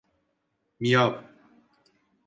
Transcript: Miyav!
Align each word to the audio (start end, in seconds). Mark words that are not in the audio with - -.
Miyav! 0.79 1.13